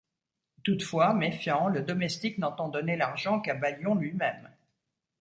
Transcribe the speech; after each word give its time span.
Toutefois, 0.63 1.13
méfiant, 1.13 1.67
le 1.67 1.83
domestique 1.83 2.39
n'entend 2.39 2.69
donner 2.69 2.97
l'argent 2.97 3.39
qu'à 3.39 3.53
Ballion 3.53 3.93
lui-même. 3.93 4.49